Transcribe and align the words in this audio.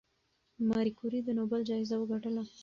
ماري 0.69 0.91
کوري 0.99 1.19
د 1.23 1.29
نوبل 1.37 1.61
جایزه 1.69 1.95
وګټله. 1.97 2.43